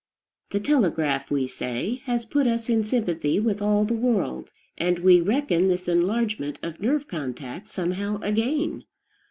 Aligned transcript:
The 0.49 0.59
telegraph, 0.59 1.29
we 1.29 1.45
say, 1.45 2.01
has 2.05 2.25
put 2.25 2.47
us 2.47 2.69
in 2.69 2.83
sympathy 2.83 3.39
with 3.39 3.61
all 3.61 3.85
the 3.85 3.93
world. 3.93 4.51
And 4.75 4.97
we 4.97 5.21
reckon 5.21 5.67
this 5.67 5.87
enlargement 5.87 6.57
of 6.63 6.81
nerve 6.81 7.07
contact 7.07 7.67
somehow 7.67 8.17
a 8.23 8.31
gain. 8.31 8.85